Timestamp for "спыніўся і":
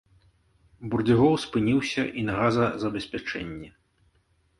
1.43-2.23